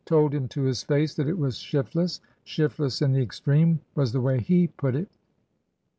—told 0.11 0.33
him 0.33 0.47
to 0.47 0.63
his 0.63 0.81
face 0.81 1.13
that 1.13 1.27
it 1.27 1.37
was 1.37 1.57
shiftless 1.59 2.21
shiftless 2.43 3.03
in 3.03 3.11
the 3.11 3.21
extreme, 3.21 3.79
was 3.93 4.13
the 4.13 4.19
way 4.21 4.39
he 4.39 4.65
put 4.65 4.95
it. 4.95 5.07